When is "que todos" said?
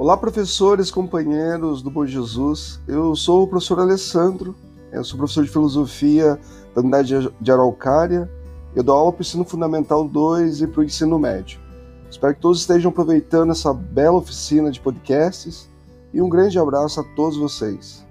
12.34-12.60